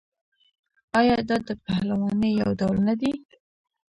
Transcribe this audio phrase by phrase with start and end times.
[0.99, 3.11] آیا دا د پهلوانۍ یو ډول نه دی؟